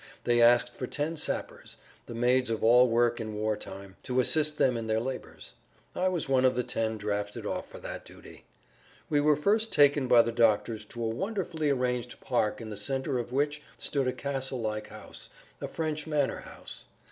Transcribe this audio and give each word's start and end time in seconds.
They 0.23 0.41
asked 0.41 0.73
for 0.75 0.87
ten 0.87 1.15
sappers—the 1.15 2.15
maids 2.15 2.49
of 2.49 2.63
all 2.63 2.87
work 2.89 3.19
in 3.21 3.35
war 3.35 3.55
time—to 3.55 4.19
assist 4.19 4.57
them 4.57 4.75
in 4.75 4.87
their 4.87 4.99
labors. 4.99 5.53
I 5.93 6.07
was 6.07 6.27
one 6.27 6.43
of 6.43 6.55
the 6.55 6.63
ten 6.63 6.97
drafted 6.97 7.45
off 7.45 7.69
for 7.69 7.77
that 7.81 8.03
duty. 8.03 8.45
We 9.11 9.21
were 9.21 9.35
first 9.35 9.71
taken 9.71 10.07
by 10.07 10.23
the 10.23 10.31
doctors 10.31 10.85
to 10.85 11.03
a 11.03 11.07
wonderfully 11.07 11.69
arranged 11.69 12.19
park 12.19 12.59
in 12.59 12.71
the 12.71 12.77
center 12.77 13.19
of 13.19 13.31
which 13.31 13.61
stood 13.77 14.07
a 14.07 14.11
castle 14.11 14.59
like 14.59 14.87
house, 14.87 15.29
a 15.61 15.67
French 15.67 16.07
manor 16.07 16.39
house. 16.39 16.85